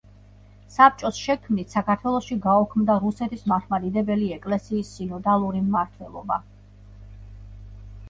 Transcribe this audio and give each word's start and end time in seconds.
საბჭოს 0.77 1.19
შექმნით, 1.25 1.75
საქართველოში 1.77 2.39
გაუქმდა 2.47 2.97
რუსეთის 3.05 3.45
მართლმადიდებელი 3.53 4.33
ეკლესიის 4.41 4.93
სინოდალური 4.99 5.65
მმართველობა. 5.71 6.45